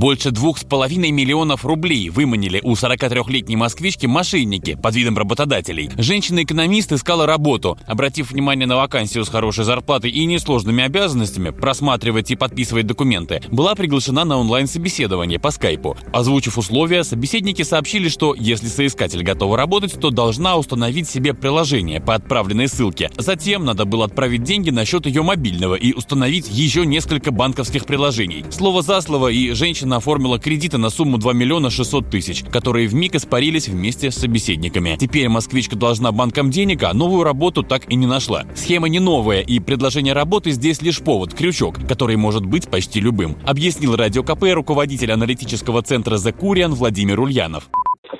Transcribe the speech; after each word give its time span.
Больше 0.00 0.30
двух 0.30 0.56
с 0.56 0.64
половиной 0.64 1.10
миллионов 1.10 1.66
рублей 1.66 2.08
выманили 2.08 2.58
у 2.62 2.72
43-летней 2.72 3.56
москвички 3.56 4.06
мошенники 4.06 4.74
под 4.82 4.94
видом 4.94 5.18
работодателей. 5.18 5.90
Женщина-экономист 5.98 6.92
искала 6.92 7.26
работу. 7.26 7.76
Обратив 7.86 8.30
внимание 8.30 8.66
на 8.66 8.76
вакансию 8.76 9.26
с 9.26 9.28
хорошей 9.28 9.64
зарплатой 9.64 10.10
и 10.10 10.24
несложными 10.24 10.82
обязанностями, 10.82 11.50
просматривать 11.50 12.30
и 12.30 12.34
подписывать 12.34 12.86
документы, 12.86 13.42
была 13.50 13.74
приглашена 13.74 14.24
на 14.24 14.38
онлайн-собеседование 14.38 15.38
по 15.38 15.50
скайпу. 15.50 15.98
Озвучив 16.14 16.56
условия, 16.56 17.04
собеседники 17.04 17.60
сообщили, 17.60 18.08
что 18.08 18.34
если 18.34 18.68
соискатель 18.68 19.22
готова 19.22 19.58
работать, 19.58 20.00
то 20.00 20.08
должна 20.08 20.56
установить 20.56 21.10
себе 21.10 21.34
приложение 21.34 22.00
по 22.00 22.14
отправленной 22.14 22.68
ссылке. 22.68 23.10
Затем 23.18 23.66
надо 23.66 23.84
было 23.84 24.06
отправить 24.06 24.44
деньги 24.44 24.70
на 24.70 24.86
счет 24.86 25.04
ее 25.04 25.22
мобильного 25.22 25.74
и 25.74 25.92
установить 25.92 26.48
еще 26.48 26.86
несколько 26.86 27.32
банковских 27.32 27.84
приложений. 27.84 28.46
Слово 28.48 28.80
за 28.80 29.02
слово, 29.02 29.28
и 29.28 29.52
женщина 29.52 29.89
женщина 29.90 29.96
оформила 29.96 30.38
кредиты 30.38 30.78
на 30.78 30.90
сумму 30.90 31.18
2 31.18 31.32
миллиона 31.32 31.70
600 31.70 32.10
тысяч, 32.10 32.44
которые 32.44 32.86
в 32.86 32.94
миг 32.94 33.14
испарились 33.14 33.68
вместе 33.68 34.10
с 34.10 34.16
собеседниками. 34.16 34.96
Теперь 34.98 35.28
москвичка 35.28 35.76
должна 35.76 36.12
банкам 36.12 36.50
денег, 36.50 36.84
а 36.84 36.94
новую 36.94 37.24
работу 37.24 37.62
так 37.62 37.90
и 37.90 37.96
не 37.96 38.06
нашла. 38.06 38.44
Схема 38.54 38.88
не 38.88 39.00
новая, 39.00 39.40
и 39.40 39.58
предложение 39.58 40.14
работы 40.14 40.52
здесь 40.52 40.82
лишь 40.82 41.00
повод, 41.00 41.34
крючок, 41.34 41.76
который 41.88 42.16
может 42.16 42.44
быть 42.46 42.68
почти 42.68 43.00
любым, 43.00 43.36
объяснил 43.44 43.96
Радио 43.96 44.22
КП 44.22 44.44
руководитель 44.54 45.12
аналитического 45.12 45.82
центра 45.82 46.16
«Закуриан» 46.16 46.74
Владимир 46.74 47.20
Ульянов 47.20 47.68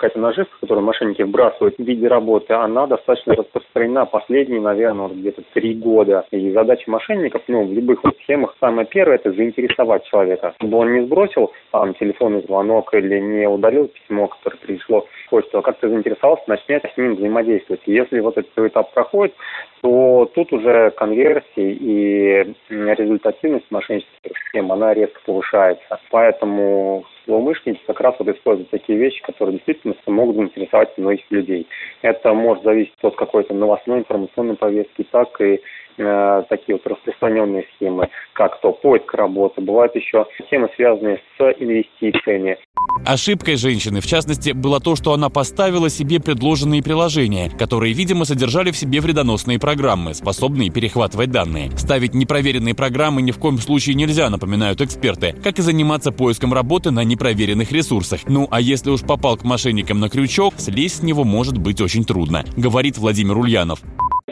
какая-то 0.00 0.18
наживка, 0.18 0.56
которую 0.60 0.84
мошенники 0.84 1.22
вбрасывают 1.22 1.76
в 1.76 1.84
виде 1.84 2.08
работы, 2.08 2.54
она 2.54 2.86
достаточно 2.86 3.34
распространена 3.34 4.06
последние, 4.06 4.60
наверное, 4.60 5.08
вот 5.08 5.12
где-то 5.12 5.42
три 5.52 5.74
года. 5.74 6.24
И 6.30 6.50
задача 6.52 6.90
мошенников, 6.90 7.42
ну, 7.48 7.64
в 7.64 7.72
любых 7.72 8.02
вот 8.02 8.16
схемах, 8.22 8.56
самое 8.60 8.86
первое, 8.86 9.16
это 9.16 9.30
заинтересовать 9.32 10.04
человека. 10.06 10.54
Чтобы 10.56 10.78
он 10.78 10.94
не 10.94 11.04
сбросил 11.04 11.52
там 11.70 11.92
телефонный 11.94 12.42
звонок 12.42 12.94
или 12.94 13.20
не 13.20 13.46
удалил 13.46 13.88
письмо, 13.88 14.28
которое 14.28 14.56
пришло 14.56 15.06
в 15.30 15.40
а 15.52 15.62
как-то 15.62 15.88
заинтересовался, 15.88 16.42
начнет 16.48 16.82
с 16.82 16.96
ним 16.96 17.14
взаимодействовать. 17.14 17.82
Если 17.86 18.20
вот 18.20 18.36
этот 18.38 18.58
этап 18.58 18.92
проходит, 18.92 19.34
то 19.82 20.30
тут 20.34 20.52
уже 20.52 20.90
конверсии 20.90 21.72
и 21.72 22.54
результативность 22.68 23.70
мошеннических 23.70 24.32
схем, 24.48 24.72
она 24.72 24.92
резко 24.94 25.20
повышается. 25.24 26.00
Поэтому 26.10 27.04
злоумышленники 27.30 27.80
как 27.86 28.00
раз 28.00 28.16
вот 28.18 28.28
используют 28.28 28.70
такие 28.70 28.98
вещи, 28.98 29.22
которые 29.22 29.56
действительно 29.56 29.94
могут 30.06 30.36
заинтересовать 30.36 30.96
многих 30.98 31.24
людей. 31.30 31.66
Это 32.02 32.34
может 32.34 32.64
зависеть 32.64 32.92
от 33.02 33.14
какой-то 33.14 33.54
новостной 33.54 34.00
информационной 34.00 34.56
повестки, 34.56 35.06
так 35.10 35.40
и 35.40 35.60
э, 36.00 36.42
такие 36.48 36.76
вот 36.76 36.86
распространенные 36.86 37.66
схемы, 37.76 38.08
как 38.32 38.60
то 38.60 38.72
поиск 38.72 39.12
работы. 39.14 39.60
Бывают 39.60 39.94
еще 39.94 40.26
схемы, 40.46 40.68
связанные 40.76 41.20
с 41.36 41.42
инвестициями. 41.58 42.58
Ошибкой 43.06 43.56
женщины, 43.56 44.00
в 44.00 44.06
частности, 44.06 44.50
было 44.50 44.80
то, 44.80 44.94
что 44.94 45.12
она 45.12 45.30
поставила 45.30 45.88
себе 45.88 46.20
предложенные 46.20 46.82
приложения, 46.82 47.50
которые, 47.50 47.94
видимо, 47.94 48.24
содержали 48.24 48.70
в 48.70 48.76
себе 48.76 49.00
вредоносные 49.00 49.58
программы, 49.58 50.14
способные 50.14 50.70
перехватывать 50.70 51.30
данные. 51.30 51.70
Ставить 51.76 52.14
непроверенные 52.14 52.74
программы 52.74 53.22
ни 53.22 53.30
в 53.30 53.38
коем 53.38 53.58
случае 53.58 53.94
нельзя, 53.94 54.28
напоминают 54.28 54.80
эксперты, 54.80 55.34
как 55.42 55.58
и 55.58 55.62
заниматься 55.62 56.12
поиском 56.12 56.52
работы 56.52 56.90
на 56.90 57.04
непроверенных 57.04 57.72
ресурсах. 57.72 58.20
Ну 58.26 58.48
а 58.50 58.60
если 58.60 58.90
уж 58.90 59.02
попал 59.02 59.36
к 59.36 59.44
мошенникам 59.44 60.00
на 60.00 60.10
крючок, 60.10 60.54
слезть 60.58 60.98
с 60.98 61.02
него 61.02 61.24
может 61.24 61.58
быть 61.58 61.80
очень 61.80 62.04
трудно, 62.04 62.44
говорит 62.56 62.98
Владимир 62.98 63.38
Ульянов. 63.38 63.80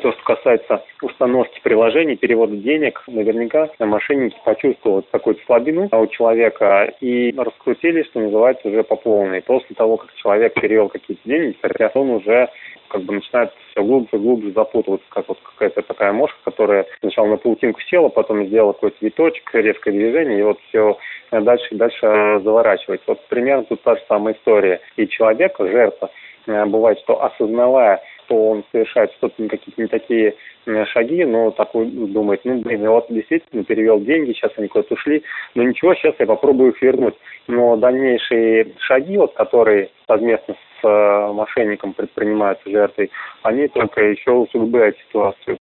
То, 0.02 0.12
что 0.12 0.22
касается 0.22 0.84
установки 1.02 1.60
приложений, 1.62 2.16
перевода 2.16 2.56
денег, 2.56 3.02
наверняка 3.06 3.68
мошенники 3.78 4.36
почувствовали 4.44 5.04
какую-то 5.10 5.44
слабину 5.46 5.88
у 5.90 6.06
человека 6.06 6.92
и 7.00 7.34
раскрутили, 7.36 8.02
что 8.04 8.20
называется, 8.20 8.68
уже 8.68 8.82
по 8.84 8.96
полной. 8.96 9.42
После 9.42 9.74
того, 9.74 9.96
как 9.96 10.14
человек 10.14 10.54
перевел 10.54 10.88
какие-то 10.88 11.22
деньги, 11.24 11.56
он 11.94 12.10
уже 12.10 12.48
как 12.88 13.02
бы 13.02 13.14
начинает 13.14 13.52
все 13.70 13.82
глубже 13.82 14.08
и 14.12 14.18
глубже 14.18 14.52
запутываться, 14.52 15.06
как 15.10 15.28
вот 15.28 15.38
какая-то 15.40 15.82
такая 15.82 16.12
мошка, 16.12 16.38
которая 16.44 16.86
сначала 17.00 17.26
на 17.26 17.36
паутинку 17.36 17.80
села, 17.82 18.08
потом 18.08 18.46
сделала 18.46 18.72
какой-то 18.72 18.96
виточек, 19.00 19.50
резкое 19.54 19.92
движение, 19.92 20.40
и 20.40 20.42
вот 20.42 20.58
все 20.68 20.98
дальше 21.30 21.74
и 21.74 21.76
дальше 21.76 22.40
заворачивается. 22.42 23.04
Вот 23.08 23.26
примерно 23.28 23.64
тут 23.64 23.82
та 23.82 23.96
же 23.96 24.02
самая 24.08 24.34
история. 24.34 24.80
И 24.96 25.06
человек, 25.08 25.56
жертва, 25.58 26.10
э, 26.46 26.64
бывает, 26.66 26.98
что 27.00 27.22
осознавая 27.22 28.00
что 28.28 28.50
он 28.50 28.64
совершает 28.70 29.10
что-то 29.14 29.48
какие-то 29.48 29.80
не 29.80 29.88
такие 29.88 30.34
э, 30.66 30.84
шаги, 30.86 31.24
но 31.24 31.50
такой 31.50 31.86
думает, 31.86 32.40
ну, 32.44 32.60
блин, 32.60 32.82
я 32.82 32.90
вот 32.90 33.06
действительно 33.08 33.64
перевел 33.64 34.00
деньги, 34.00 34.32
сейчас 34.32 34.52
они 34.56 34.68
куда-то 34.68 34.94
ушли, 34.94 35.22
но 35.54 35.62
ничего, 35.62 35.94
сейчас 35.94 36.14
я 36.18 36.26
попробую 36.26 36.72
их 36.72 36.82
вернуть. 36.82 37.14
Но 37.46 37.76
дальнейшие 37.76 38.74
шаги, 38.80 39.16
вот, 39.16 39.32
которые 39.34 39.90
совместно 40.06 40.54
с 40.54 40.86
э, 40.86 41.32
мошенником 41.32 41.94
предпринимаются 41.94 42.68
жертвой, 42.68 43.10
они 43.42 43.68
только 43.68 44.02
еще 44.02 44.32
усугубляют 44.32 44.96
ситуацию. 45.08 45.56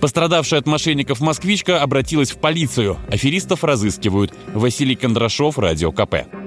Пострадавшая 0.00 0.60
от 0.60 0.66
мошенников 0.66 1.20
москвичка 1.20 1.82
обратилась 1.82 2.32
в 2.32 2.40
полицию. 2.40 2.96
Аферистов 3.10 3.64
разыскивают. 3.64 4.32
Василий 4.54 4.96
Кондрашов, 4.96 5.58
Радио 5.58 5.92
КП. 5.92 6.39